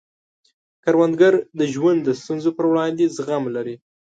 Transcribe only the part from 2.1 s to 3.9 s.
ستونزو پر وړاندې زغم لري